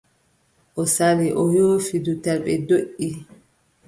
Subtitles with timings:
[0.81, 3.07] O sali o yoofi dutal, ɓe ndoʼi.